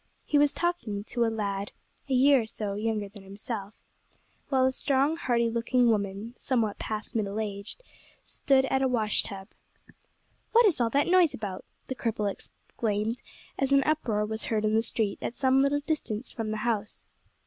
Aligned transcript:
He 0.25 0.39
was 0.39 0.51
talking 0.51 1.03
to 1.03 1.25
a 1.25 1.27
lad 1.27 1.73
a 2.09 2.15
year 2.15 2.41
or 2.41 2.45
so 2.47 2.73
younger 2.73 3.07
than 3.07 3.21
himself, 3.21 3.83
while 4.49 4.65
a 4.65 4.71
strong, 4.71 5.15
hearty 5.15 5.47
looking 5.47 5.85
woman, 5.91 6.33
somewhat 6.35 6.79
past 6.79 7.13
middle 7.15 7.39
age, 7.39 7.77
stood 8.23 8.65
at 8.65 8.81
a 8.81 8.87
wash 8.87 9.21
tub. 9.21 9.49
"What 10.53 10.65
is 10.65 10.81
all 10.81 10.89
that 10.89 11.05
noise 11.05 11.35
about?" 11.35 11.65
the 11.85 11.93
cripple 11.93 12.31
exclaimed, 12.31 13.21
as 13.59 13.71
an 13.73 13.83
uproar 13.83 14.25
was 14.25 14.45
heard 14.45 14.65
in 14.65 14.73
the 14.73 14.81
street 14.81 15.19
at 15.21 15.35
some 15.35 15.61
little 15.61 15.81
distance 15.81 16.31
from 16.31 16.49
the 16.49 16.57
house. 16.65 17.05